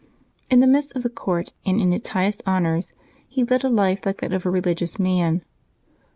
[0.49, 2.93] In the midst of the court, and in its highest honors,
[3.27, 5.45] he led a life like that of a religious man.